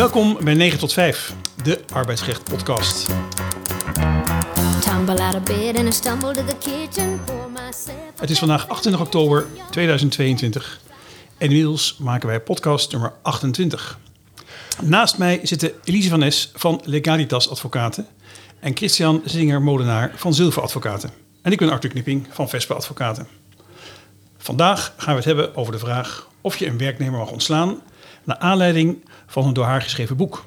[0.00, 3.06] Welkom bij 9 tot 5, de arbeidsrecht podcast.
[8.16, 10.80] Het is vandaag 28 oktober 2022
[11.38, 13.98] en inmiddels maken wij podcast nummer 28.
[14.82, 18.06] Naast mij zitten Elise van Nes van Legalitas Advocaten
[18.60, 21.10] en Christian Zinger-Molenaar van Zilver Advocaten.
[21.42, 23.28] En ik ben Arthur Knipping van Vespa Advocaten.
[24.38, 27.80] Vandaag gaan we het hebben over de vraag of je een werknemer mag ontslaan
[28.24, 30.44] naar aanleiding van een door haar geschreven boek.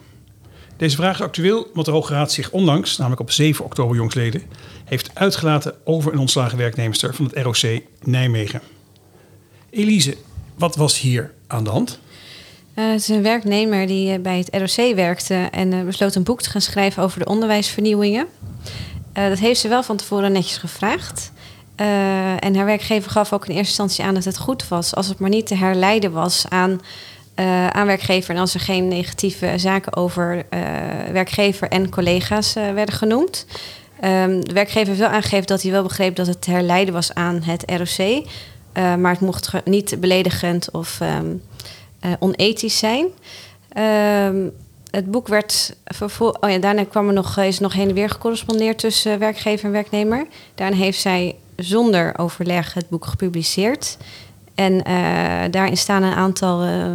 [0.77, 4.41] Deze vraag is actueel omdat de Hoge Raad zich onlangs, namelijk op 7 oktober jongsleden,
[4.85, 8.61] heeft uitgelaten over een ontslagen werknemster van het ROC Nijmegen.
[9.69, 10.17] Elise,
[10.55, 11.99] wat was hier aan de hand?
[12.73, 16.23] Eh, het is een werknemer die eh, bij het ROC werkte en eh, besloot een
[16.23, 18.27] boek te gaan schrijven over de onderwijsvernieuwingen.
[19.13, 21.31] Dat heeft ze wel van tevoren netjes gevraagd.
[21.75, 25.19] En haar werkgever gaf ook in eerste instantie aan dat het goed was, als het
[25.19, 26.81] maar niet te herleiden was aan,
[27.35, 30.61] eh, aan werkgever en als er geen negatieve zaken over eh,
[31.11, 33.45] werkgever en collega's eh, werden genoemd.
[33.99, 37.41] Ehm, de werkgever heeft wel aangegeven dat hij wel begreep dat het herleiden was aan
[37.43, 38.25] het ROC.
[38.73, 41.25] maar het mocht niet beledigend of ehm,
[42.03, 43.07] eh, onethisch zijn.
[43.69, 44.47] Ehm,
[44.89, 48.09] het boek werd vervol- oh ja, daarna kwam er nog, is nog heen en weer
[48.09, 50.25] gecorrespondeerd tussen werkgever en werknemer.
[50.55, 53.97] Daarna heeft zij zonder overleg het boek gepubliceerd.
[54.55, 56.85] En eh, daarin staan een aantal eh,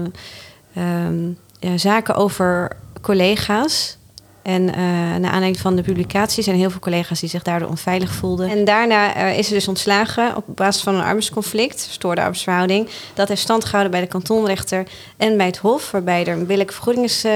[0.75, 1.28] ehm,
[1.61, 3.97] ja, zaken over collega's.
[4.42, 4.81] En eh
[5.19, 8.51] naar aanleiding van de publicatie zijn heel veel collega's die zich daardoor onveilig voelden.
[8.51, 12.89] En daarna is ze dus ontslagen op basis van een arbeidsconflict, verstoorde arbeidsverhouding.
[13.14, 14.86] Dat heeft stand gehouden bij de kantonrechter
[15.17, 17.27] en bij het Hof, waarbij er een billijke vergoeding is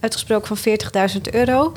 [0.00, 0.78] uitgesproken van
[1.14, 1.72] 40.000 euro.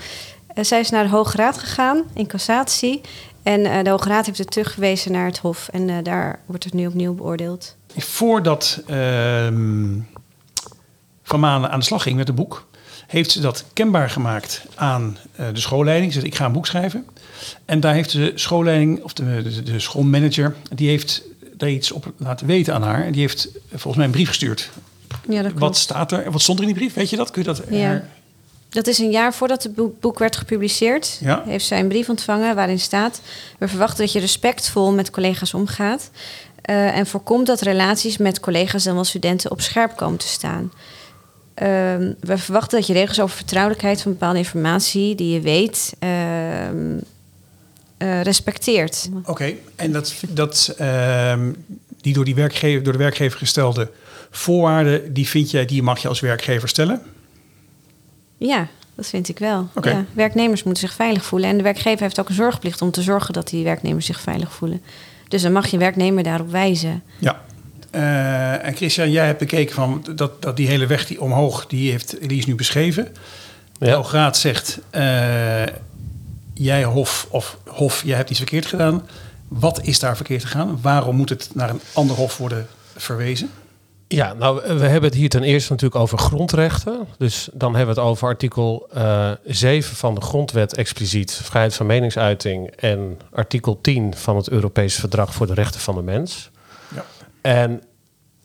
[0.62, 3.02] Zij is naar de Hoge Raad gegaan in cassatie.
[3.48, 5.68] En eh, de Hoge Raad heeft het teruggewezen naar het Hof.
[5.68, 7.76] En eh, daar wordt het nu opnieuw beoordeeld.
[7.98, 10.00] Voordat ehm,
[11.24, 12.68] Van Manen aan de slag ging met het boek,
[13.08, 16.14] heeft ze dat kenbaar gemaakt aan eh, de schoolleiding.
[16.14, 17.06] Ze zei, ik ga een boek schrijven.
[17.66, 21.24] En daar heeft de schoolleiding, of de, de, de schoolmanager, die heeft
[21.54, 23.06] daar iets op laten weten aan haar.
[23.06, 24.70] En die heeft volgens mij een brief gestuurd.
[25.28, 25.60] Ja, dat klopt.
[25.60, 26.32] Wat staat er?
[26.32, 26.94] Wat stond er in die brief?
[26.94, 27.32] Weet je dat?
[27.32, 27.62] Kun je dat?
[27.70, 27.92] Ja.
[27.92, 28.08] er-
[28.78, 31.18] Dat is een jaar voordat het boek, werd gepubliceerd.
[31.22, 31.44] Ja.
[31.46, 33.22] Heeft zij een brief ontvangen waarin staat...
[33.58, 36.12] we verwachten dat je respectvol met collega's omgaat...
[36.62, 40.72] eh, en voorkomt dat relaties met collega's en wel studenten op scherp komen te staan.
[41.54, 45.16] Ehm, we verwachten dat je regels over vertrouwelijkheid van bepaalde informatie...
[45.16, 46.98] die je weet, ehm,
[47.98, 49.10] eh, respecteert.
[49.26, 51.52] Oké, en dat, dat, ehm,
[52.02, 53.92] die door, die werkgever, door de werkgever gestelde
[54.32, 57.02] voorwaarden, die vind jij, die mag je als werkgever stellen?
[58.38, 59.70] Ja, dat vind ik wel.
[59.82, 61.50] Ja, werknemers moeten zich veilig voelen.
[61.50, 64.54] En de werkgever heeft ook een zorgplicht om te zorgen dat die werknemers zich veilig
[64.54, 64.82] voelen.
[65.28, 67.04] Dus dan mag je werknemer daarop wijzen.
[67.20, 67.42] Ja.
[67.92, 71.92] Eh, en Christian, jij hebt bekeken van dat, dat die hele weg die omhoog, die
[71.92, 73.08] heeft Elise nu beschreven.
[73.80, 73.96] Ja.
[73.96, 75.64] Hoge Raad zegt, eh,
[76.54, 79.08] jij Hof, of Hof, jij hebt iets verkeerd gedaan.
[79.48, 80.80] Wat is daar verkeerd gegaan?
[80.82, 83.50] Waarom moet het naar een ander Hof worden verwezen?
[84.08, 87.08] Ja, nou, we hebben het hier ten eerste natuurlijk over grondrechten.
[87.18, 91.86] Dus dan hebben we het over artikel eh 7 van de grondwet expliciet, vrijheid van
[91.86, 96.50] meningsuiting, en artikel 10 van het Europese Verdrag voor de Rechten van de Mens.
[96.96, 97.06] Ja.
[97.42, 97.84] En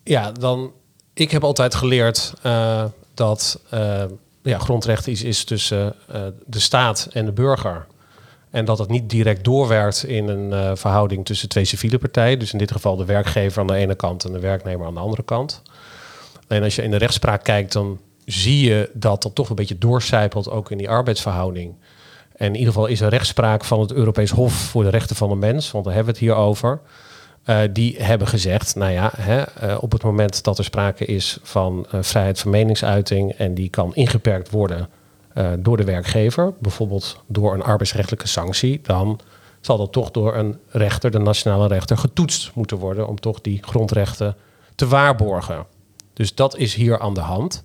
[0.03, 0.73] ja, dan,
[1.15, 2.84] ik heb altijd geleerd eh,
[3.15, 4.05] dat eh,
[4.43, 5.94] ja, grondrechten iets is tussen
[6.47, 7.87] de staat en de burger.
[8.52, 12.38] En dat het niet direct doorwerkt in een eh, verhouding tussen twee civiele partijen.
[12.38, 15.00] Dus in dit geval de werkgever aan de ene kant en de werknemer aan de
[15.00, 15.62] andere kant.
[16.48, 19.78] Alleen als je in de rechtspraak kijkt, dan zie je dat dat toch een beetje
[19.78, 21.74] doorcijpelt ook in die arbeidsverhouding.
[22.36, 25.28] En in ieder geval is er rechtspraak van het Europees Hof voor de Rechten van
[25.28, 26.80] de Mens, want daar hebben we het hier over.
[27.44, 31.38] Eh, die hebben gezegd, nou ja, hè, eh, op het moment dat er sprake is
[31.42, 34.88] van vrijheid van meningsuiting en die kan ingeperkt worden
[35.34, 39.20] eh, door de werkgever, bijvoorbeeld door een arbeidsrechtelijke sanctie, dan
[39.60, 43.62] zal dat toch door een rechter, de nationale rechter, getoetst moeten worden om toch die
[43.62, 44.37] grondrechten
[44.75, 45.67] te waarborgen.
[46.12, 47.64] Dus dat is hier aan de hand.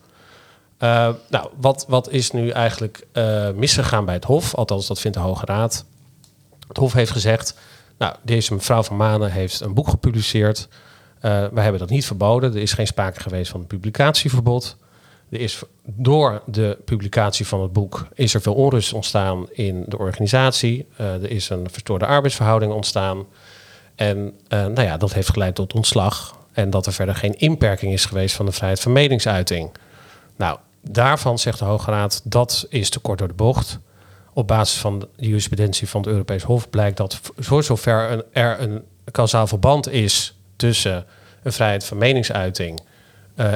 [0.78, 4.56] Eh, nou, wat, wat is nu eigenlijk eh, misgegaan bij het Hof?
[4.56, 5.86] Althans, dat vindt de Hoge Raad.
[6.68, 7.58] Het Hof heeft gezegd,
[7.98, 10.68] nou, deze mevrouw van Manen heeft een boek gepubliceerd.
[11.20, 12.54] Eh wij hebben dat niet verboden.
[12.54, 14.78] Er is geen sprake geweest van een publicatieverbod.
[15.30, 19.98] Er is door de publicatie van het boek is er veel onrust ontstaan in de
[19.98, 20.86] organisatie.
[20.98, 23.26] Eh, er is een verstoorde arbeidsverhouding ontstaan.
[23.96, 26.38] En eh, nou ja, dat heeft geleid tot ontslag.
[26.52, 29.72] En dat er verder geen inperking is geweest van de vrijheid van meningsuiting.
[30.36, 33.80] Nou, daarvan zegt de Hoge Raad dat is te kort door de bocht.
[34.34, 38.84] Op basis van de jurisprudentie van het Europees Hof blijkt dat voor zover er een
[39.12, 41.06] kausaal verband is tussen
[41.44, 42.82] een vrijheid van meningsuiting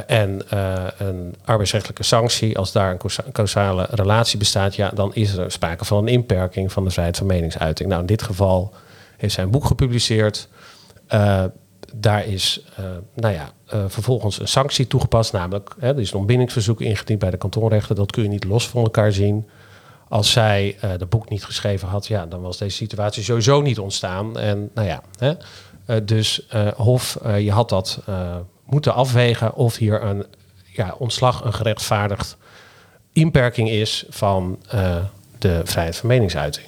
[0.07, 5.33] en eh, een arbeidsrechtelijke sanctie, als daar een causa- causale relatie bestaat, ja, dan is
[5.33, 7.89] er sprake van een inperking van de vrijheid van meningsuiting.
[7.89, 8.73] Nou, in dit geval
[9.17, 10.47] heeft zij een boek gepubliceerd.
[11.07, 11.43] Eh,
[11.95, 16.17] daar is eh, nou ja, eh, vervolgens een sanctie toegepast, namelijk hè, er is een
[16.17, 17.95] ontbindingsverzoek ingediend bij de kantonrechter.
[17.95, 19.47] Dat kun je niet los van elkaar zien.
[20.09, 23.79] Als zij eh dat boek niet geschreven had, ja, dan was deze situatie sowieso niet
[23.79, 24.37] ontstaan.
[24.39, 25.33] En nou ja, hè,
[25.85, 28.35] eh, dus eh, Hof, eh, je had dat eh,
[28.71, 30.25] moeten afwegen of hier een
[30.73, 32.37] ja, ontslag een gerechtvaardigd
[33.13, 34.95] inperking is van eh,
[35.37, 36.67] de vrijheid van meningsuiting.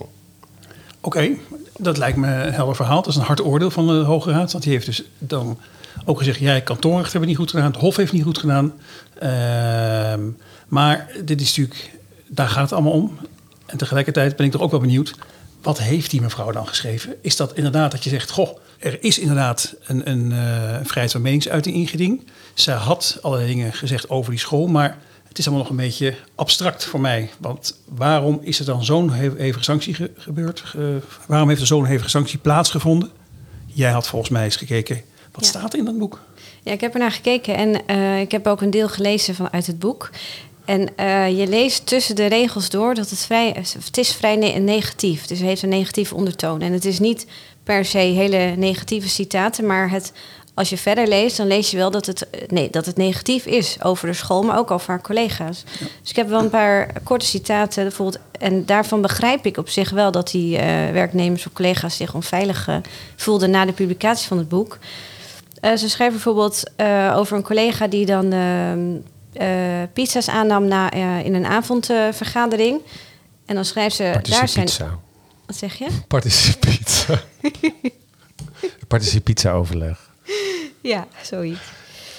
[1.02, 1.30] Oké,
[1.78, 3.02] dat lijkt me een helder verhaal.
[3.02, 4.52] Dat is een hard oordeel van de Hoge Raad.
[4.52, 5.60] Want die heeft dus dan
[6.06, 6.40] ook gezegd...
[6.40, 8.74] jij kantonrecht hebben niet goed gedaan, het Hof heeft niet goed gedaan.
[9.20, 10.22] Ehm,
[10.68, 11.92] maar dit is natuurlijk...
[12.28, 13.18] daar gaat het allemaal om.
[13.66, 15.14] En tegelijkertijd ben ik toch ook wel benieuwd...
[15.62, 17.16] wat heeft die mevrouw dan geschreven?
[17.22, 18.32] Is dat inderdaad dat je zegt...
[18.32, 20.38] goh, er is inderdaad een, een eh,
[20.84, 22.22] vrijheid van meningsuiting ingediend.
[22.54, 24.68] Zij had allerlei dingen gezegd over die school...
[24.68, 24.98] maar
[25.28, 27.30] het is allemaal nog een beetje abstract voor mij.
[27.40, 30.60] Want waarom is er dan zo'n he- hevige sanctie ge- gebeurd?
[30.60, 33.10] Ge- waarom heeft er zo'n hevige sanctie plaatsgevonden?
[33.66, 35.02] Jij had volgens mij eens gekeken.
[35.32, 35.50] Wat Ja.
[35.50, 36.20] staat er in dat boek?
[36.64, 39.68] Ja, ik heb er naar gekeken en eh, ik heb ook een deel gelezen vanuit
[39.68, 40.10] het boek.
[40.66, 43.56] En eh, je leest tussen de regels door dat het vrij,
[43.88, 45.26] het is vrij ne- negatief.
[45.26, 46.62] Dus het heeft een negatieve ondertoon.
[46.62, 47.26] En het is niet
[47.64, 50.12] per se hele negatieve citaten, maar het,
[50.54, 53.78] als je verder leest, dan lees je wel dat het, nee, dat het negatief is
[53.84, 55.64] over de school, maar ook over haar collega's.
[56.02, 58.20] Dus ik heb wel een paar korte citaten bijvoorbeeld.
[58.40, 62.68] En daarvan begrijp ik op zich wel dat die eh, werknemers of collega's zich onveilig
[62.68, 62.76] eh,
[63.16, 64.78] voelden na de publicatie van het boek.
[65.60, 66.64] Eh, ze schrijven bijvoorbeeld
[67.16, 68.96] over een collega die dan ehm,
[69.34, 70.92] eh, pizza's aannam na,
[71.24, 72.82] in een avondvergadering.
[73.46, 74.66] en dan schrijft ze, daar zijn...
[74.66, 75.00] Pizza.
[75.46, 75.88] Wat zeg je?
[76.08, 77.22] Participizza.
[78.88, 80.10] Participizza overleg.
[80.82, 81.62] Ja, zoiets.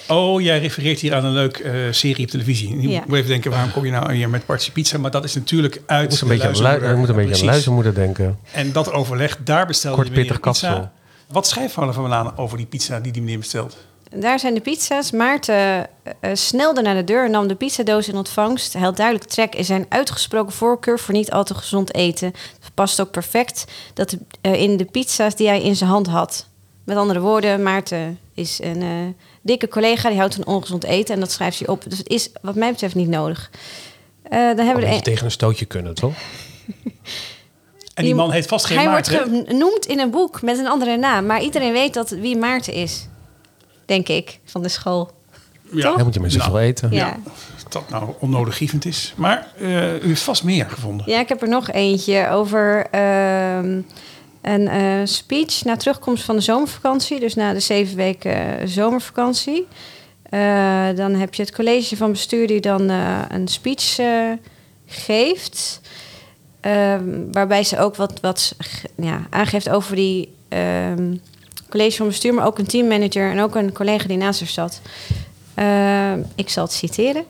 [0.07, 2.75] Oh, jij refereert hier aan een leuk eh, serie op televisie.
[2.75, 3.03] Nu Ja.
[3.07, 4.97] moet even denken, waarom kom je nou hier met Partje Pizza?
[4.97, 6.81] Maar dat is natuurlijk uit Ik moet een de beetje aan, luizenmoeder.
[6.81, 8.39] lui- ik moet een beetje aan luizenmoeder denken.
[8.51, 10.67] En dat overleg, daar bestelde Kort meneer pittig pizza.
[10.69, 10.91] kapsel.
[11.27, 13.77] Wat schrijft Van van Laan over die pizza die die meneer bestelt?
[14.09, 15.11] Daar zijn de pizza's.
[15.11, 15.83] Maarten eh,
[16.19, 18.73] eh, snelde naar de deur en nam de pizzadoos in ontvangst.
[18.73, 22.27] Hij had duidelijk trek in zijn uitgesproken voorkeur voor niet al te gezond eten.
[22.59, 26.47] Het past ook perfect dat, eh, in de pizza's die hij in zijn hand had.
[26.85, 28.89] Met andere woorden, Maarten is een eh,
[29.41, 31.83] dikke collega die houdt van ongezond eten en dat schrijft hij op.
[31.87, 33.51] Dus het is wat mij betreft niet nodig.
[34.23, 36.13] Eh, dan hebben Een we de, tegen een stootje kunnen, toch?
[37.93, 39.29] En die man heeft vast geen Hij Maarten.
[39.29, 42.73] wordt genoemd in een boek met een andere naam, maar iedereen weet dat wie Maarten
[42.73, 43.07] is.
[43.85, 45.11] Denk ik, van de school.
[45.71, 45.95] ja.
[45.95, 46.91] Dan moet je met zoveel Nou, eten.
[46.91, 47.17] Ja.
[47.69, 49.13] Dat nou onnodiggievend is.
[49.17, 51.09] Maar eh, u heeft vast meer gevonden.
[51.09, 53.81] Ja, ik heb er nog eentje over ehm,
[54.41, 57.19] een eh, speech na terugkomst van de zomervakantie.
[57.19, 59.67] Dus na de zeven weken eh, zomervakantie.
[60.29, 64.31] Eh, dan heb je het college van bestuur die dan eh, een speech eh,
[64.85, 65.81] geeft.
[66.61, 68.55] Ehm, waarbij ze ook wat, wat
[68.95, 71.15] ja, aangeeft over die ehm,
[71.75, 74.81] college van bestuur, maar ook een teammanager en ook een collega die naast haar zat.
[75.53, 77.23] Ehm, ik zal het citeren.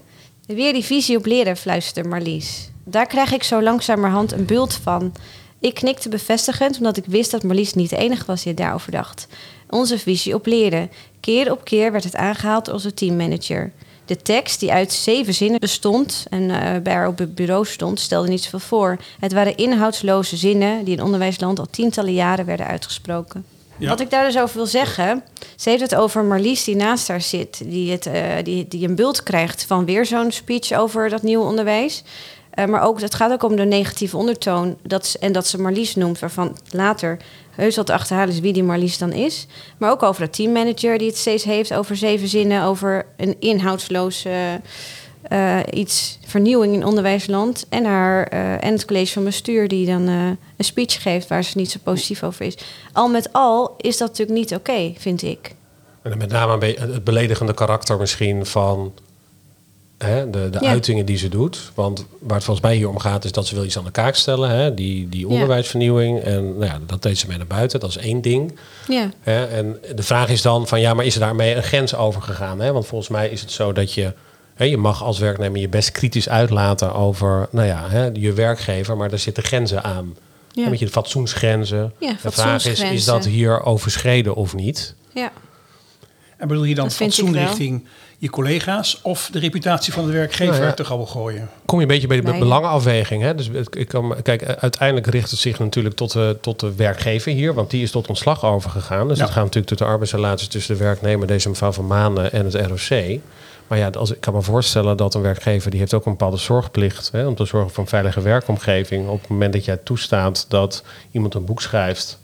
[0.46, 2.70] Weer die visie op leren, fluisterde Marlies.
[2.84, 5.14] Daar krijg ik zo langzamerhand een bult van.
[5.60, 9.28] Ik knikte bevestigend, omdat ik wist dat Marlies niet de enige was die daarover dacht.
[9.70, 10.92] Onze visie op leren.
[11.20, 13.72] Keer op keer werd het aangehaald door onze teammanager.
[14.06, 18.00] De tekst, die uit zeven zinnen bestond en eh, bij haar op het bureau stond,
[18.00, 18.98] stelde niet zoveel voor.
[19.20, 23.55] Het waren inhoudsloze zinnen die in onderwijsland al tientallen jaren werden uitgesproken.
[23.80, 25.24] Wat ik daar dus over wil zeggen,
[25.56, 28.96] ze heeft het over Marlies die naast haar zit, die, het, eh, die, die een
[28.96, 32.04] bult krijgt van weer zo'n speech over dat nieuwe onderwijs.
[32.52, 35.62] Eh, maar ook, het gaat ook om de negatieve ondertoon dat, ze- en dat ze
[35.62, 37.18] Marlies noemt, waarvan later
[37.52, 39.48] heus wat te achterhalen is wie die Marlies dan is.
[39.78, 44.26] Maar ook over de teammanager die het steeds heeft over zeven zinnen, over een inhoudsloos
[45.28, 47.66] eh, iets vernieuwing in onderwijsland.
[47.70, 50.28] En, haar, eh, en het college van bestuur die dan eh,
[50.58, 52.58] een speech geeft waar ze niet zo positief over is.
[52.94, 55.56] Al met al is dat natuurlijk niet oké, vind ik.
[56.02, 58.94] En met name het beledigende karakter misschien van
[59.98, 60.70] hè, de, de Ja.
[60.70, 61.72] uitingen die ze doet.
[61.74, 63.92] Want waar het volgens mij hier om gaat is dat ze wil iets aan de
[63.92, 64.50] kaak stellen.
[64.50, 64.74] Hè?
[64.74, 66.20] Die, die onderwijsvernieuwing.
[66.20, 67.80] En nou ja, dat deed ze mee naar buiten.
[67.80, 68.60] Dat is één ding.
[68.88, 69.46] Ja, Hè?
[69.46, 72.60] En de vraag is dan van ja, maar is er daarmee een grens overgegaan?
[72.60, 72.72] Hè?
[72.72, 74.14] Want volgens mij is het zo dat je...
[74.56, 78.98] Hè, je mag als werknemer je best kritisch uitlaten over nou ja, hè, je werkgever.
[78.98, 80.16] Maar er zitten grenzen aan.
[80.52, 80.64] Ja.
[80.64, 81.94] Een beetje de fatsoensgrenzen.
[82.00, 84.96] Ja, de vraag is, is dat hier overschreden of niet?
[85.14, 85.32] ja.
[86.38, 87.86] En bedoel je dan Dat fatsoen richting
[88.18, 90.74] je collega's of de reputatie van de werkgever Nou ja.
[90.74, 91.50] te grabbel gooien?
[91.66, 92.40] Kom je een beetje bij de Nee.
[92.40, 93.22] belangenafweging.
[93.22, 93.36] Hè?
[93.36, 97.54] Dus ik kan, kijk, uiteindelijk richt het zich natuurlijk tot de, tot de werkgever hier,
[97.54, 99.08] want die is tot ontslag overgegaan.
[99.08, 99.24] Dus Ja.
[99.24, 102.54] het gaat natuurlijk tot de arbeidsrelatie tussen de werknemer, deze mevrouw van Manen, en het
[102.56, 103.20] ROC.
[103.68, 106.38] Maar ja, als, ik kan me voorstellen dat een werkgever die heeft ook een bepaalde
[106.38, 109.08] zorgplicht hè, om te zorgen voor een veilige werkomgeving.
[109.10, 112.20] Op het moment dat jij toestaat dat iemand een boek schrijft.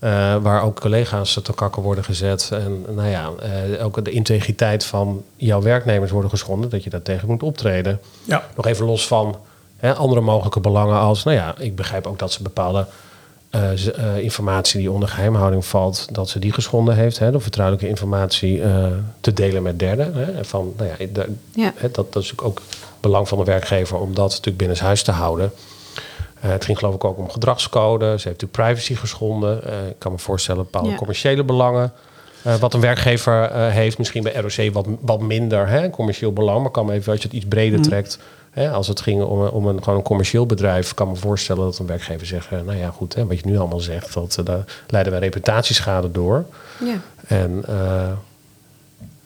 [0.00, 2.48] eh, waar ook collega's te kakken worden gezet.
[2.52, 6.70] En nou ja, eh, ook de integriteit van jouw werknemers worden geschonden.
[6.70, 8.00] Dat je daar tegen moet optreden.
[8.24, 9.36] Ja, Nog even los van
[9.76, 11.22] hè, andere mogelijke belangen als...
[11.24, 12.86] Nou ja, ik begrijp ook dat ze bepaalde
[13.52, 16.08] eh, eh, informatie die onder geheimhouding valt...
[16.12, 17.18] dat ze die geschonden heeft.
[17.18, 18.86] Hè, door vertrouwelijke informatie eh,
[19.20, 20.14] te delen met derden.
[20.14, 20.94] Hè, van, nou ja,
[21.76, 22.62] hè, dat, dat is natuurlijk ook
[23.00, 23.98] belang van de werkgever...
[23.98, 25.52] om dat natuurlijk binnenshuis te houden.
[26.38, 28.04] Het ging geloof ik ook om gedragscode.
[28.04, 29.56] Ze heeft natuurlijk privacy geschonden.
[29.88, 30.96] Ik kan me voorstellen bepaalde Ja.
[30.96, 31.92] commerciële belangen...
[32.60, 36.62] Wat een werkgever heeft, misschien bij ROC wat, wat minder hè, commercieel belang.
[36.62, 38.18] Maar kan me even, als je het iets breder trekt.
[38.52, 41.64] Hè, als het ging om, een- om een, gewoon een commercieel bedrijf, kan me voorstellen
[41.64, 44.36] dat een werkgever zegt: eh, Nou ja, goed, hè, wat je nu allemaal zegt, dat,
[44.38, 46.44] eh, daar leiden wij reputatieschade door.
[46.84, 46.94] Ja.
[47.26, 48.12] En eh,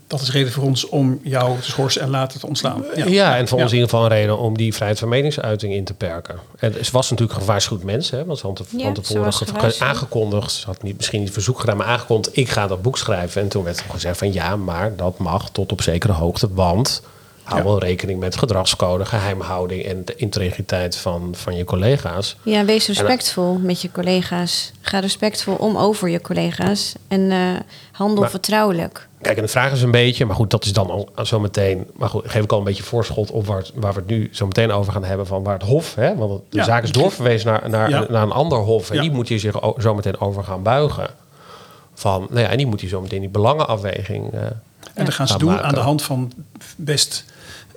[0.07, 2.85] dat is reden voor ons om jou te schorsen en later te ontslaan.
[3.07, 3.37] ja.
[3.37, 3.63] en voor Ja.
[3.65, 6.39] ons in ieder geval een reden om die vrijheid van meningsuiting in te perken.
[6.59, 10.53] En ze was natuurlijk een gewaarschuwd mens, hè, want ze had van Ja, tevoren aangekondigd.
[10.53, 13.43] Ze had niet, misschien niet verzoek gedaan, maar aangekondigd: ik ga dat boek schrijven.
[13.43, 17.03] En toen werd er gezegd: van ja, maar dat mag tot op zekere hoogte, want
[17.47, 17.65] hou Ja.
[17.65, 22.37] wel rekening met gedragscode, geheimhouding en de integriteit van, van je collega's.
[22.43, 24.73] Ja, wees respectvol met je collega's.
[24.81, 26.95] Ga respectvol om over je collega's.
[27.09, 27.39] En eh,
[27.93, 29.09] handel Maar- vertrouwelijk.
[29.21, 31.87] Kijk, en de vraag is een beetje, maar goed, dat is dan al zo meteen.
[31.97, 34.29] Maar goed, geef ik al een beetje voorschot op waar, het- waar we het nu
[34.33, 35.27] zo meteen over gaan hebben.
[35.27, 36.65] Van waar het Hof, hè, want de Ja.
[36.65, 38.07] zaak is doorverwezen naar, naar, Ja.
[38.09, 38.89] naar een ander Hof.
[38.91, 39.03] En Ja.
[39.03, 41.09] die moet je zich zo meteen over gaan buigen.
[41.95, 44.33] Van, nou ja, en die moet je zo meteen die belangenafweging.
[44.33, 44.41] eh,
[44.95, 45.65] En dat gaan ze doen maken.
[45.67, 46.33] aan de hand van
[46.77, 47.25] best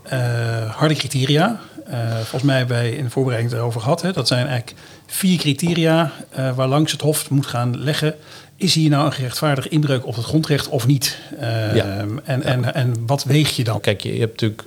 [0.09, 1.59] eh, harde criteria.
[1.85, 4.01] Eh, volgens mij hebben wij in de voorbereiding het erover gehad.
[4.01, 4.11] Hè.
[4.11, 8.15] Dat zijn eigenlijk vier criteria eh, waar langs het Hof moet gaan leggen.
[8.55, 11.17] Is hier nou een gerechtvaardigde inbreuk op het grondrecht of niet?
[11.39, 12.05] Eh, Ja.
[12.23, 13.79] en, en, en wat weeg je dan?
[13.79, 14.63] Kijk, je, je hebt natuurlijk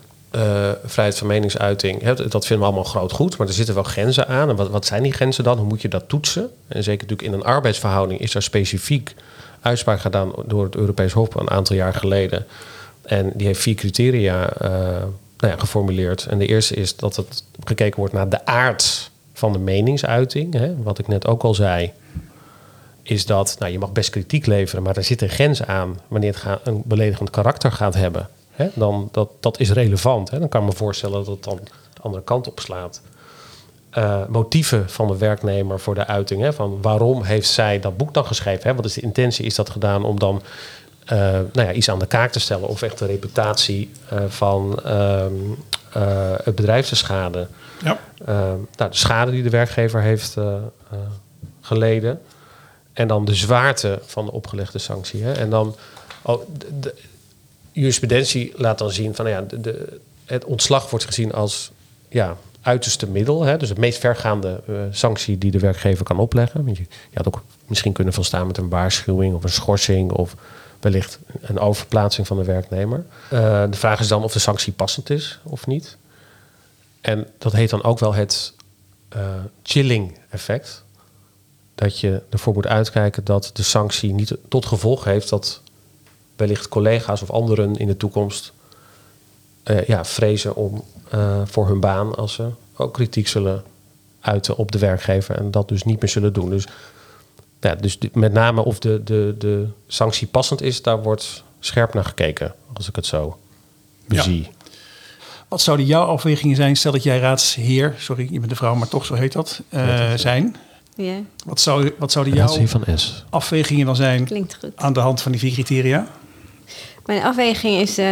[0.85, 2.03] vrijheid van meningsuiting.
[2.03, 4.49] Hè, dat vinden we allemaal groot goed, maar er zitten wel grenzen aan.
[4.49, 5.59] En wat, wat zijn die grenzen dan?
[5.59, 6.51] Hoe moet je dat toetsen?
[6.69, 9.15] En zeker natuurlijk in een arbeidsverhouding is daar specifiek
[9.61, 12.47] uitspraak gedaan door het Europees Hof een aantal jaar geleden.
[13.03, 14.53] En die heeft vier criteria
[15.43, 16.27] nou geformuleerd.
[16.27, 20.55] En de eerste is dat het gekeken wordt naar de aard van de meningsuiting.
[20.55, 21.93] Hè, wat ik net ook al zei
[23.03, 26.43] is dat nou, je mag best kritiek leveren, maar er zit een grens aan wanneer
[26.45, 28.29] het een beledigend karakter gaat hebben.
[28.51, 28.69] Hè?
[28.75, 30.31] Dan, dat, dat is relevant.
[30.31, 30.39] Hè?
[30.39, 31.59] Dan kan ik me voorstellen dat het dan
[31.95, 33.03] de andere kant op slaat.
[33.91, 36.41] Eh, motieven van de werknemer voor de uiting.
[36.41, 36.53] Hè?
[36.53, 38.69] Van waarom heeft zij dat boek dan geschreven?
[38.69, 38.75] Hè?
[38.75, 39.45] Wat is de intentie?
[39.45, 40.43] Is dat gedaan om dan
[41.05, 41.19] eh,
[41.53, 45.33] nou ja, iets aan de kaak te stellen of echt de reputatie eh, van ehm,
[45.93, 47.49] eh, het bedrijf te schaden?
[47.83, 47.99] Ja.
[48.25, 48.37] Eh,
[48.77, 50.37] nou, de schade die de werkgever heeft
[51.61, 52.21] geleden.
[52.93, 55.23] En dan de zwaarte van de opgelegde sanctie.
[55.23, 55.33] Hè?
[55.33, 55.77] En dan
[56.23, 56.95] oh, de, de
[57.73, 61.71] jurisprudentie laat dan zien van nou ja, de, de, het ontslag wordt gezien als
[62.09, 63.43] ja, uiterste middel.
[63.43, 63.57] Hè?
[63.57, 66.65] Dus het meest vergaande sanctie die de werkgever kan opleggen.
[66.65, 70.35] Want je, je had ook misschien kunnen volstaan met een waarschuwing of een schorsing of
[70.83, 73.05] wellicht een overplaatsing van de werknemer.
[73.31, 75.97] Eh, de vraag is dan of de sanctie passend is of niet.
[77.01, 78.55] En dat heet dan ook wel het
[79.09, 79.21] eh,
[79.63, 80.85] chilling effect.
[81.75, 85.61] Dat je ervoor moet uitkijken dat de sanctie niet tot gevolg heeft dat
[86.37, 88.53] wellicht collega's of anderen in de toekomst
[89.63, 90.85] eh, ja, vrezen om
[91.45, 93.65] voor hun baan als ze ook kritiek zullen
[94.21, 96.51] uiten op de werkgever en dat dus niet meer zullen doen.
[96.51, 96.67] Dus,
[97.63, 101.95] ja, dus de- met name of de, de, de sanctie passend is, daar wordt scherp
[101.95, 103.39] naar gekeken, als ik het zo
[104.09, 104.23] Ja.
[104.23, 104.49] zie.
[105.49, 106.77] Wat zouden jouw afwegingen zijn?
[106.77, 110.13] Stel dat jij raadsheer, sorry, je bent de vrouw, maar toch zo heet dat, eh,
[110.17, 110.57] zijn.
[110.97, 111.15] Ja,
[111.45, 113.25] Wat, zou, wat zouden jouw van S.
[113.31, 114.71] afwegingen dan zijn klinkt goed.
[114.77, 116.07] aan de hand van die vier criteria?
[117.07, 118.05] Mijn afweging is, eh,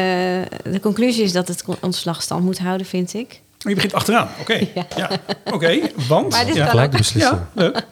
[0.62, 3.40] de conclusie is dat het ontslag stand moet houden, vind ik.
[3.64, 4.58] Oh, Je begint achteraan, oké.
[4.96, 5.10] Ja.
[5.52, 6.30] Oké, want...
[6.30, 6.60] Maar dit ja.
[6.62, 7.38] kan Gelijk de beslissing.
[7.38, 7.84] Ja, leuk.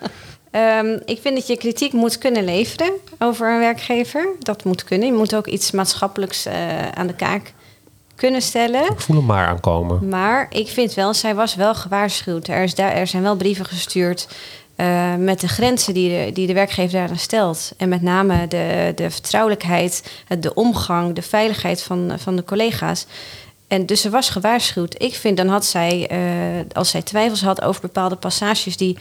[0.50, 4.28] Ehm, ik vind dat je kritiek moet kunnen leveren over een werkgever.
[4.38, 5.08] Dat moet kunnen.
[5.08, 7.52] Je moet ook iets maatschappelijks eh, aan de kaak
[8.14, 8.90] kunnen stellen.
[8.90, 10.08] Ik voel hem maar aankomen.
[10.08, 12.48] Maar ik vind wel, zij was wel gewaarschuwd.
[12.48, 14.28] Er, is daar, er zijn wel brieven gestuurd
[14.76, 17.72] eh, met de grenzen die de, die de werkgever daaraan stelt.
[17.76, 23.06] En met name de, de vertrouwelijkheid, de omgang, de veiligheid van, van de collega's.
[23.68, 25.02] En dus ze was gewaarschuwd.
[25.02, 26.18] Ik vind dan had zij, eh,
[26.72, 28.98] als zij twijfels had over bepaalde passages die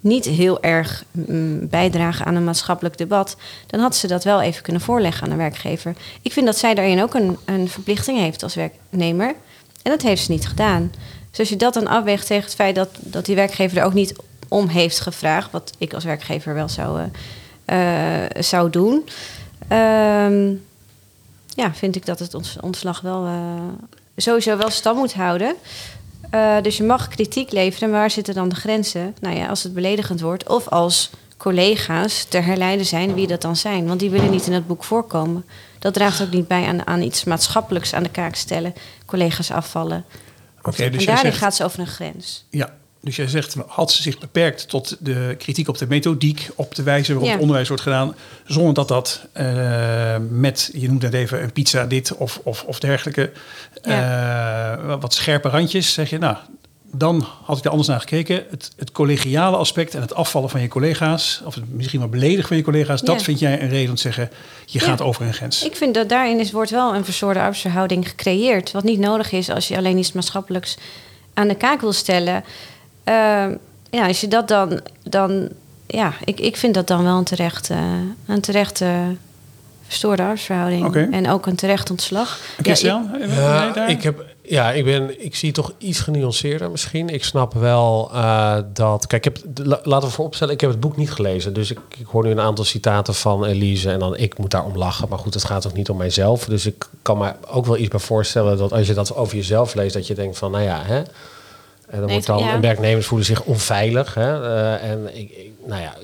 [0.00, 4.62] niet heel erg mm, bijdragen aan een maatschappelijk debat, dan had ze dat wel even
[4.62, 5.94] kunnen voorleggen aan de werkgever.
[6.22, 9.34] Ik vind dat zij daarin ook een, een verplichting heeft als werknemer.
[9.82, 10.92] En dat heeft ze niet gedaan.
[11.30, 13.94] Dus als je dat dan afweegt tegen het feit dat, dat die werkgever er ook
[13.94, 14.14] niet
[14.48, 17.00] om heeft gevraagd, wat ik als werkgever wel zou,
[17.64, 19.08] eh, eh, zou doen,
[19.68, 20.54] ehm,
[21.54, 23.32] ja, vind ik dat het ontslag wel eh,
[24.16, 25.54] sowieso wel stand moet houden.
[26.30, 29.14] Eh, dus je mag kritiek leveren, maar waar zitten dan de grenzen?
[29.20, 33.56] Nou ja, als het beledigend wordt of als collega's te herleiden zijn wie dat dan
[33.56, 33.86] zijn.
[33.86, 35.44] Want die willen niet in het boek voorkomen.
[35.78, 38.74] Dat draagt ook niet bij aan, aan iets maatschappelijks aan de kaak stellen.
[39.06, 40.04] Collega's afvallen.
[40.62, 42.44] Oké, en dus jij daarin zegt, gaat ze over een grens.
[42.50, 46.74] ja, dus jij zegt, had ze zich beperkt tot de kritiek op de methodiek, op
[46.74, 47.32] de wijze waarop Ja.
[47.32, 48.14] het onderwijs wordt gedaan,
[48.46, 52.80] zonder dat dat eh, met, je noemt het even een pizza dit of, of, of
[52.80, 53.32] dergelijke,
[53.82, 56.36] eh, wat scherpe randjes, zeg je, nou,
[56.92, 58.44] dan had ik er anders naar gekeken.
[58.50, 62.56] Het, het collegiale aspect en het afvallen van je collega's, of misschien wel beledigen van
[62.56, 64.30] je collega's, dat vind jij een reden om te zeggen,
[64.66, 64.84] je Ja.
[64.84, 65.64] gaat over een grens.
[65.64, 68.70] Ik vind dat daarin is, wordt wel een verstoorde arbeidsverhouding gecreëerd.
[68.70, 70.76] Wat niet nodig is als je alleen iets maatschappelijks
[71.34, 72.44] aan de kaak wil stellen.
[73.10, 73.54] Ehm,
[73.90, 74.80] ja, als je dat dan.
[75.02, 75.48] dan
[75.86, 77.78] ja, ik, ik vind dat dan wel een terecht, eh,
[78.26, 78.98] een terecht eh,
[79.86, 81.12] verstoorde arbeidsverhouding.
[81.12, 82.38] En ook een terecht ontslag.
[82.62, 83.90] Christian, Ja, daar?
[83.90, 87.08] ik, heb, ja ik, ben, ik zie het toch iets genuanceerder misschien.
[87.08, 89.06] Ik snap wel eh, dat...
[89.06, 91.52] Kijk, ik heb, la- laten we vooropstellen, ik heb het boek niet gelezen.
[91.52, 94.76] Dus ik, ik hoor nu een aantal citaten van Elise en dan ik moet daarom
[94.76, 95.08] lachen.
[95.08, 96.44] Maar goed, het gaat ook niet om mijzelf.
[96.44, 99.74] Dus ik kan me ook wel iets bij voorstellen dat als je dat over jezelf
[99.74, 99.94] leest...
[99.94, 101.02] dat je denkt van, nou ja, hè...
[101.90, 102.60] En dan Nee, wordt dan, ja.
[102.60, 104.14] werknemers voelen zich onveilig.
[104.14, 104.42] Hè?
[104.42, 105.94] eh, en ik, ik, nou ja,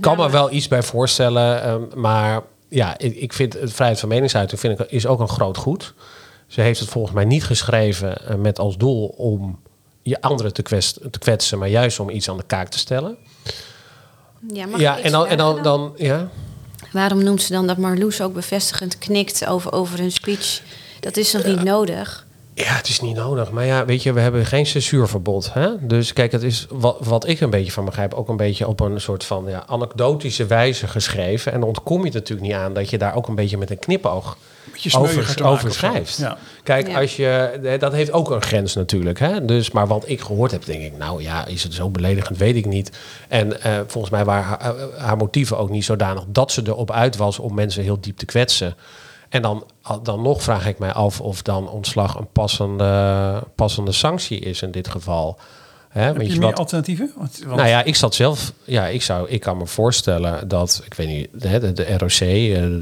[0.00, 4.08] kan me wel iets bij voorstellen, ehm, maar ja, ik, ik vind het vrijheid van
[4.08, 5.94] meningsuiting vind ik, is ook een groot goed.
[6.46, 9.60] Ze heeft het volgens mij niet geschreven eh, met als doel om
[10.02, 13.16] je anderen te, kwest, te kwetsen, maar juist om iets aan de kaak te stellen.
[14.52, 16.28] Ja, mag ja, en dan, en dan, dan ja.
[16.92, 20.62] Waarom noemt ze dan dat Marloes ook bevestigend knikt over, over hun speech?
[21.00, 22.23] Dat is nog niet nodig.
[22.54, 23.50] Ja, het is niet nodig.
[23.50, 25.52] Maar ja, weet je, we hebben geen censuurverbod.
[25.52, 25.86] Hè?
[25.86, 28.80] Dus kijk, het is wat, wat ik een beetje van begrijp, ook een beetje op
[28.80, 31.52] een soort van ja, anekdotische wijze geschreven.
[31.52, 33.78] En dan ontkom je natuurlijk niet aan dat je daar ook een beetje met een
[33.78, 34.36] knipoog
[34.92, 36.16] over, over schrijft.
[36.18, 36.38] Ja.
[36.62, 37.00] Kijk, Ja.
[37.00, 39.18] als je, hè, dat heeft ook een grens natuurlijk.
[39.18, 39.44] Hè?
[39.44, 42.56] Dus, maar wat ik gehoord heb, denk ik, nou ja, is het zo beledigend, weet
[42.56, 42.90] ik niet.
[43.28, 46.90] En eh, volgens mij waren haar, eh, haar motieven ook niet zodanig dat ze erop
[46.90, 48.74] uit was om mensen heel diep te kwetsen.
[49.34, 49.66] En dan,
[50.02, 54.70] dan nog vraag ik mij af of dan ontslag een passende, passende sanctie is in
[54.70, 55.38] dit geval.
[55.88, 56.58] Hè, Heb weet je je meer wat?
[56.58, 57.12] alternatieven?
[57.16, 58.52] Want, Nou ja, ik zat zelf.
[58.64, 59.28] Ja, ik zou.
[59.28, 60.82] Ik kan me voorstellen dat.
[60.84, 61.28] Ik weet niet.
[61.42, 62.10] De, de, de ROC.
[62.10, 62.26] eh,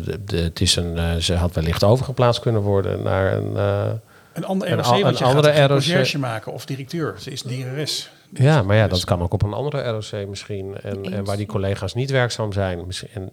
[0.04, 0.98] de, de- het is een.
[0.98, 3.56] eh, ze had wellicht overgeplaatst kunnen worden naar een.
[3.56, 3.90] eh,
[4.32, 5.68] Een ander Een ROC, al- want een je andere een ROC.
[5.70, 7.14] conciërge maken of directeur.
[7.18, 8.10] Ze is lerares.
[8.32, 10.76] ja, maar ja, dat kan ook op een andere ROC misschien.
[10.82, 12.86] En, en waar die collega's niet werkzaam zijn.
[12.86, 13.30] Misschien, en,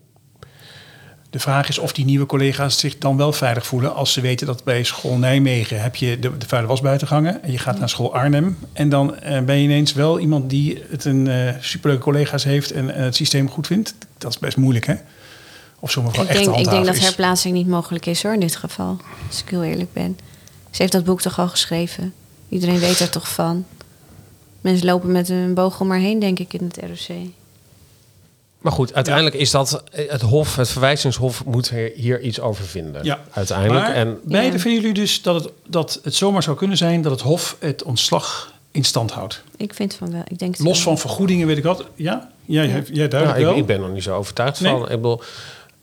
[1.29, 4.47] De vraag is of die nieuwe collega's zich dan wel veilig voelen als ze weten
[4.47, 7.89] dat bij school Nijmegen heb je de, de vuile was buiten en je gaat naar
[7.89, 12.03] school Arnhem en dan eh, ben je ineens wel iemand die het een eh, superleuke
[12.03, 13.95] collega's heeft en het systeem goed vindt.
[14.17, 14.95] Dat is best moeilijk, hè?
[15.79, 18.55] Of gewoon Ik echt denk, ik denk dat herplaatsing niet mogelijk is hoor, in dit
[18.55, 18.97] geval.
[19.27, 20.17] Als ik heel eerlijk ben.
[20.71, 22.13] Ze heeft dat boek toch al geschreven?
[22.49, 23.65] Iedereen weet er toch van?
[24.61, 27.17] Mensen lopen met een boog om maar heen, denk ik, in het ROC.
[28.59, 29.83] Maar goed, uiteindelijk is dat.
[29.91, 33.03] eh, Het Hof, het verwijzingshof, moet hier, iets over vinden.
[33.03, 33.19] Ja.
[33.31, 33.85] Uiteindelijk.
[33.85, 34.59] Maar en beide Ja.
[34.59, 37.83] vinden jullie dus dat het, dat het zomaar zou kunnen zijn dat het Hof het
[37.83, 39.43] ontslag in stand houdt.
[39.57, 40.21] Ik vind van wel.
[40.27, 40.83] Ik denk het Los wel.
[40.83, 41.85] van vergoedingen weet ik wat.
[41.95, 42.29] Ja?
[42.45, 42.71] Jij, Ja.
[42.73, 43.55] jij Nou, duidelijk ik, wel.
[43.57, 44.71] ik ben er niet zo overtuigd Nee?
[44.71, 44.81] van.
[44.81, 45.21] Ik bedoel,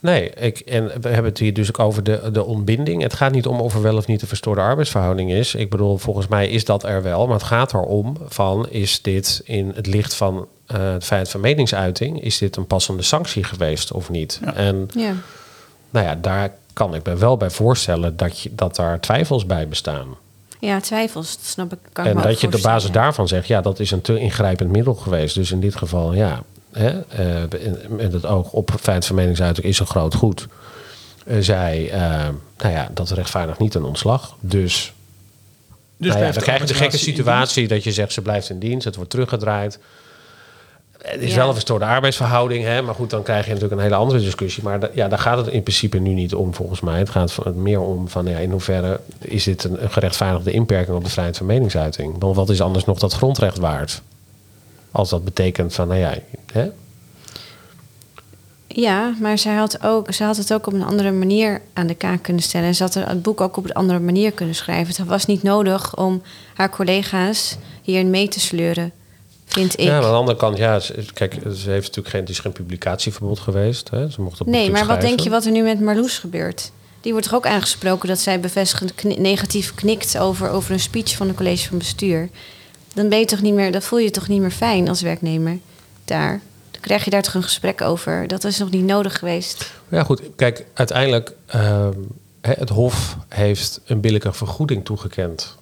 [0.06, 3.02] nee, ik, en we hebben het hier dus ook over de, de ontbinding.
[3.02, 5.54] Het gaat niet om of er wel of niet een verstoorde arbeidsverhouding is.
[5.54, 7.26] Ik bedoel, volgens mij is dat er wel.
[7.26, 11.40] Maar het gaat erom van, is dit in het licht van eh, het feit van
[11.40, 12.22] meningsuiting...
[12.22, 14.40] is dit een passende sanctie geweest of niet?
[14.44, 14.54] Ja.
[14.54, 15.12] En Ja.
[15.90, 19.68] nou ja, daar kan ik me wel bij voorstellen dat, je, dat daar twijfels bij
[19.68, 20.06] bestaan.
[20.58, 21.78] ja, twijfels, dat snap ik.
[21.92, 24.18] Kan ik En dat je op de basis daarvan zegt, ja, dat is een te
[24.18, 25.34] ingrijpend middel geweest.
[25.34, 26.42] Dus in dit geval, ja,
[26.78, 27.42] hè, eh,
[27.88, 30.46] met het oog op feit van meningsuiting is een groot goed.
[31.26, 32.00] Eh, zij, eh,
[32.58, 34.36] nou ja, dat rechtvaardigt niet een ontslag.
[34.40, 34.92] Dus,
[35.96, 38.58] Dus nou ja, dan krijg je de gekke situatie dat je zegt, ze blijft in
[38.58, 39.78] dienst, het wordt teruggedraaid.
[41.02, 41.36] Het is Ja.
[41.36, 42.82] wel een verstoorde arbeidsverhouding, hè?
[42.82, 44.62] maar goed, dan krijg je natuurlijk een hele andere discussie.
[44.62, 46.98] Maar da- ja, daar gaat het in principe nu niet om, volgens mij.
[46.98, 50.96] Het gaat van- meer om van ja, in hoeverre is dit een, een gerechtvaardigde inperking
[50.96, 52.14] op de vrijheid van meningsuiting.
[52.18, 54.02] Want wat is anders nog dat grondrecht waard?
[54.96, 56.14] Als dat betekent van, nou ja,
[56.52, 56.70] hè?
[58.66, 61.94] Ja, maar zij had, ook, ze had het ook op een andere manier aan de
[61.94, 62.66] kaak kunnen stellen.
[62.66, 64.94] En ze had het boek ook op een andere manier kunnen schrijven.
[64.96, 66.22] Het was niet nodig om
[66.54, 68.92] haar collega's hierin mee te sleuren.
[69.46, 69.84] vind ik.
[69.84, 72.52] Ja, aan de andere kant, ja, ze, kijk, ze heeft natuurlijk geen, het is geen
[72.52, 73.90] publicatieverbod geweest.
[73.90, 74.10] Hè?
[74.10, 76.70] Ze mocht het nee, maar wat denk je wat er nu met Marloes gebeurt?
[77.00, 81.28] Die wordt toch ook aangesproken dat zij bevestigend negatief knikt over, over een speech van
[81.28, 82.28] een college van bestuur.
[82.96, 85.02] Dan ben je toch niet meer, dat voel je je toch niet meer fijn als
[85.02, 85.58] werknemer
[86.04, 86.40] daar.
[86.70, 88.26] Dan krijg je daar toch een gesprek over.
[88.28, 89.72] Dat is nog niet nodig geweest.
[89.88, 90.22] Ja, goed.
[90.36, 91.92] Kijk, uiteindelijk, ehm,
[92.40, 95.38] hè, het Hof heeft een billijke vergoeding toegekend.
[95.38, 95.56] Daar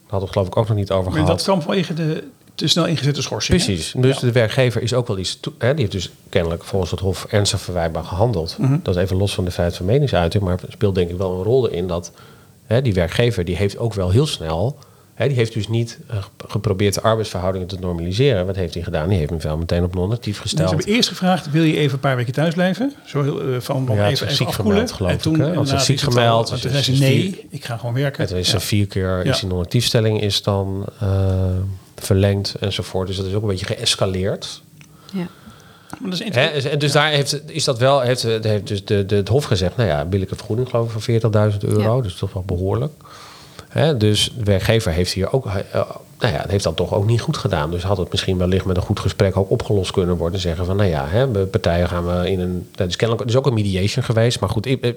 [0.00, 1.36] hadden we het geloof ik ook nog niet over Maar gehad.
[1.36, 3.58] dat kwam vanwege de te snel ingezette schorsing.
[3.58, 3.64] hè?
[3.64, 3.92] Precies.
[3.96, 4.20] Dus Ja.
[4.26, 5.40] de werkgever is ook wel iets.
[5.40, 8.58] toe- Hè, die heeft dus kennelijk volgens het Hof ernstig verwijtbaar gehandeld.
[8.58, 8.78] Mhm.
[8.82, 10.42] Dat is even los van de vrijheid van meningsuiting.
[10.44, 12.12] Maar speelt denk ik wel een rol in dat
[12.66, 14.78] hè, die werkgever die heeft ook wel heel snel.
[15.28, 18.46] Die heeft dus niet eh, gep- geprobeerd de arbeidsverhoudingen te normaliseren.
[18.46, 19.08] Wat heeft hij gedaan?
[19.08, 20.68] Die heeft hem wel meteen op non-actief Ze gesteld.
[20.70, 22.94] hebben eerst gevraagd, wil je even een paar weken thuis blijven?
[23.06, 24.72] Zo heel, eh, van Ja, even, is even ziek afkoelen.
[24.74, 25.46] gemeld, geloof en ik, toen hè?
[25.46, 28.22] Inderdaad het ziek gemeld al- toen is- zei ze nee, ik ga gewoon werken.
[28.22, 28.54] Het is Ja.
[28.54, 29.32] een vier keer Ja.
[29.32, 31.08] is die non-actiefstelling is dan eh,
[31.96, 33.06] verlengd enzovoort.
[33.06, 34.62] Dus dat is ook een beetje geëscaleerd.
[35.12, 35.26] Ja.
[36.00, 39.28] Maar dat is dus daar heeft, is dat wel, heeft, heeft dus de, de, het
[39.28, 41.02] Hof gezegd, nou ja, billijke vergoeding geloof ik van
[41.52, 42.02] 40.000 euro, Ja.
[42.02, 42.92] dus toch wel behoorlijk.
[43.70, 45.54] Hè, dus de werkgever heeft hier ook, eh,
[46.18, 47.70] nou ja, heeft dat toch ook niet goed gedaan.
[47.70, 50.34] Dus had het misschien wellicht met een goed gesprek ook opgelost kunnen worden.
[50.34, 53.36] En zeggen van, nou ja, hè, partijen gaan we in een, dat is kennelijk, is
[53.36, 54.92] ook een mediation geweest, maar goed, ik, eh,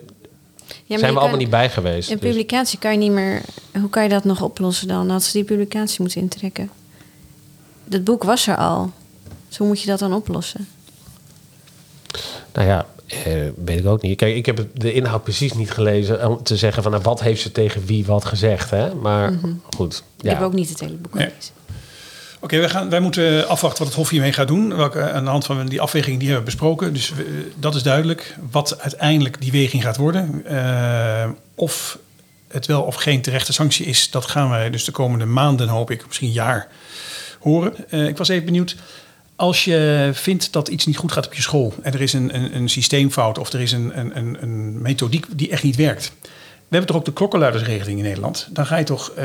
[0.67, 2.11] Ja, maar zijn we allemaal niet bij geweest.
[2.11, 3.41] Een Dus- publicatie kan je niet meer.
[3.79, 5.09] Hoe kan je dat nog oplossen dan?
[5.09, 6.69] Had ze die publicatie moeten intrekken.
[7.85, 8.91] Dat boek was er al.
[9.47, 10.67] Dus hoe moet je dat dan oplossen?
[12.53, 12.85] Nou ja,
[13.25, 13.33] eh,
[13.65, 14.17] weet ik ook niet.
[14.17, 17.41] Kijk, ik heb de inhoud precies niet gelezen om te zeggen van nou, wat heeft
[17.41, 18.69] ze tegen wie wat gezegd.
[18.69, 18.93] Hè?
[18.95, 19.33] Maar
[19.75, 20.03] goed.
[20.21, 21.27] Ik heb ook niet het hele boek Nee.
[21.27, 21.53] gelezen.
[22.39, 24.75] Oké, wij gaan wij moeten afwachten wat het Hof hiermee gaat doen.
[24.75, 26.93] Welke, aan de hand van die afweging die hebben we besproken.
[26.93, 28.35] Dus we- dat is duidelijk.
[28.51, 30.45] Wat uiteindelijk die weging gaat worden.
[30.45, 31.97] eh, of
[32.47, 35.91] het wel of geen terechte sanctie is, dat gaan wij dus de komende maanden, hoop
[35.91, 36.67] ik, misschien jaar,
[37.39, 37.73] horen.
[37.89, 38.75] Eh, ik was even benieuwd.
[39.43, 42.35] Als je vindt dat iets niet goed gaat op je school en er is een,
[42.35, 46.11] een, een systeemfout of er is een, een, een, methodiek die echt niet werkt.
[46.21, 46.29] We
[46.69, 48.47] hebben toch ook de klokkenluidersregeling in Nederland.
[48.51, 49.15] Dan ga je toch eh,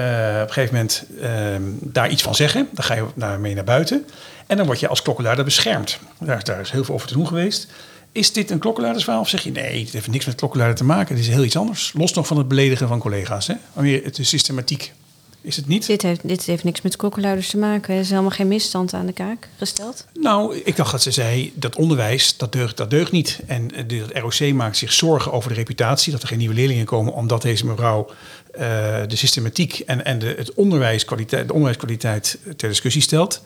[0.42, 2.68] op een gegeven moment ehm, daar iets van zeggen.
[2.72, 4.06] Dan ga je daarmee naar buiten.
[4.46, 5.98] En dan word je als klokkenluider beschermd.
[6.18, 7.68] Daar, is heel veel over te doen geweest.
[8.12, 11.14] Is dit een klokkenluidersverhaal of zeg je nee, het heeft niks met klokkenluider te maken.
[11.14, 11.92] Het is heel iets anders.
[11.96, 13.46] Los nog van het beledigen van collega's.
[13.46, 13.54] Hè?
[13.72, 14.92] Wanneer het is systematiek.
[15.40, 15.86] Is het niet?
[15.86, 17.94] Dit heeft, dit heeft niks met klokkenluiders te maken.
[17.94, 20.06] Er is helemaal geen misstand aan de kaak gesteld.
[20.20, 23.40] Nou, ik dacht dat ze zei dat onderwijs, dat deugt, dat deugt niet.
[23.46, 26.54] En eh, de het ROC maakt zich zorgen over de reputatie, dat er geen nieuwe
[26.54, 28.10] leerlingen komen, omdat deze mevrouw
[28.52, 28.60] eh,
[29.06, 33.42] de systematiek en, en de, het onderwijskwaliteit, de onderwijskwaliteit ter discussie stelt.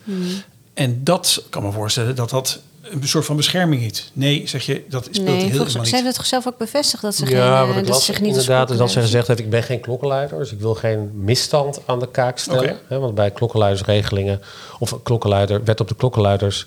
[0.75, 4.11] En dat kan me voorstellen dat dat een soort van bescherming is.
[4.13, 5.91] Nee, zeg je, dat speelt Nee, heel helemaal ze niet.
[5.91, 8.13] heeft het zelf ook bevestigd dat ze geen, Ja, eh, wat ik dat las ze
[8.13, 9.41] zich niet inderdaad is dat ze gezegd heeft...
[9.41, 12.79] ik ben geen klokkenluider, dus ik wil geen misstand aan de kaak stellen.
[12.89, 14.41] Hè, want bij klokkenluidersregelingen...
[14.79, 16.67] of klokkenluider, wet op de klokkenluiders...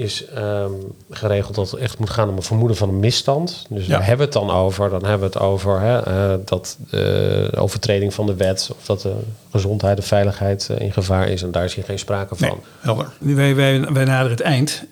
[0.00, 0.72] is ehm,
[1.10, 3.66] geregeld dat het echt moet gaan om een vermoeden van een misstand.
[3.68, 3.90] Dus Ja.
[3.90, 4.90] daar hebben we het dan over.
[4.90, 8.70] Dan hebben we het over hè, eh, dat eh, de overtreding van de wet...
[8.78, 9.14] of dat de
[9.50, 11.42] gezondheid en veiligheid eh, in gevaar is.
[11.42, 12.48] En daar is hier geen sprake van.
[12.48, 13.08] Nee, helder.
[13.18, 14.84] Nu, wij, wij, wij naderen het eind.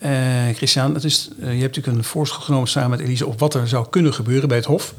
[0.55, 3.27] Christian, het is, je hebt natuurlijk een voorschot genomen samen met Elise...
[3.27, 4.95] op wat er zou kunnen gebeuren bij het Hof.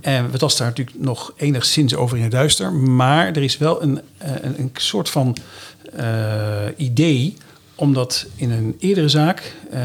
[0.00, 2.72] En we tasten daar natuurlijk nog enigszins over in het duister.
[2.72, 5.36] Maar er is wel een, een, een soort van
[6.76, 7.36] idee...
[7.76, 9.54] omdat in een eerdere zaak...
[9.70, 9.80] eh,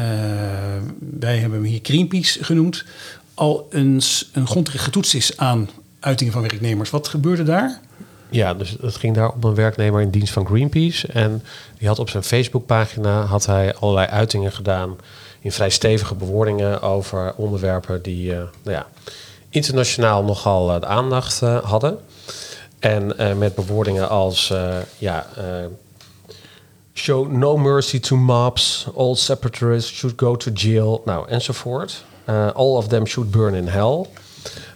[1.18, 2.84] wij hebben hem hier Greenpeace genoemd...
[3.34, 6.90] al eens een grondrecht getoetst is aan uitingen van werknemers.
[6.90, 7.80] Wat gebeurde daar?
[8.28, 11.08] Ja, dus het ging daar om een werknemer in dienst van Greenpeace.
[11.08, 11.42] En
[11.78, 14.96] die had op zijn Facebookpagina had hij allerlei uitingen gedaan
[15.40, 18.86] in vrij stevige bewoordingen over onderwerpen die eh, nou ja,
[19.48, 21.98] internationaal nogal eh, de aandacht hadden.
[22.78, 24.52] En met bewoordingen als
[24.98, 25.26] ja,
[26.94, 32.04] show no mercy to mobs, all separatists should go to jail, nou enzovoort.
[32.24, 34.06] Eh, all of them should burn in hell.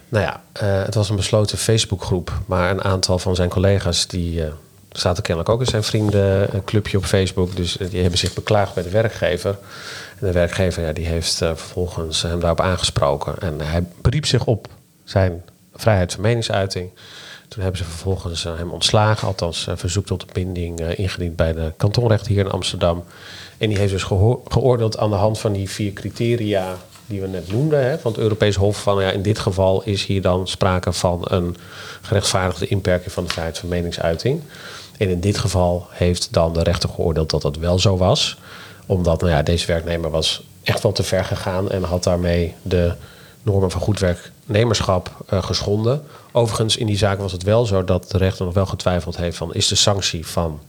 [0.09, 4.43] Nou ja, eh, het was een besloten Facebookgroep, maar een aantal van zijn collega's die
[4.43, 4.51] eh,
[4.91, 8.89] zaten kennelijk ook in zijn vriendenclubje op Facebook, dus die hebben zich beklaagd bij de
[8.89, 9.57] werkgever.
[10.19, 14.67] En de werkgever ja, die heeft vervolgens hem daarop aangesproken en hij beriep zich op
[15.03, 15.43] zijn
[15.75, 16.89] vrijheid van meningsuiting.
[17.47, 21.53] Toen hebben ze vervolgens eh, hem ontslagen, althans een verzoek tot binding eh, ingediend bij
[21.53, 23.03] de kantonrechter hier in Amsterdam.
[23.57, 27.51] En die heeft dus geoordeeld aan de hand van die vier criteria die we net
[27.51, 30.93] noemden, hè, van het Europees Hof, van ja, in dit geval is hier dan sprake
[30.93, 31.55] van een
[32.01, 34.41] gerechtvaardigde inperking van de vrijheid van meningsuiting.
[34.97, 38.37] En in dit geval heeft dan de rechter geoordeeld dat dat wel zo was,
[38.85, 42.93] omdat nou ja, deze werknemer was echt wel te ver gegaan en had daarmee de
[43.43, 46.03] normen van goed werknemerschap eh, geschonden.
[46.37, 49.37] Overigens, in die zaak was het wel zo dat de rechter nog wel getwijfeld heeft
[49.37, 50.59] van is de sanctie van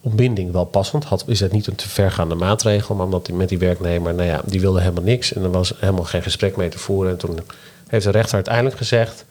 [0.00, 1.04] ontbinding wel passend?
[1.04, 2.94] Had, is het niet een te vergaande maatregel?
[2.94, 5.32] Maar omdat die, met die werknemer, nou ja, die wilde helemaal niks.
[5.32, 7.12] En er was helemaal geen gesprek mee te voeren.
[7.12, 7.38] En toen
[7.86, 9.24] heeft de rechter uiteindelijk gezegd...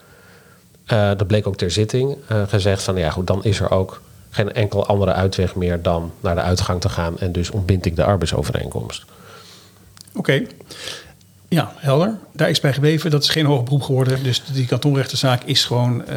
[0.85, 2.95] eh, dat bleek ook ter zitting, eh, gezegd van...
[2.97, 5.81] ja goed, dan is er ook geen enkel andere uitweg meer...
[5.81, 9.05] dan naar de uitgang te gaan en dus ontbind ik de arbeidsovereenkomst.
[10.15, 10.45] Oké.
[11.49, 12.17] Ja, helder.
[12.31, 13.11] Daar is bij gebleven.
[13.11, 14.23] Dat is geen hoger beroep geworden.
[14.23, 16.07] Dus die kantonrechterzaak is gewoon eh,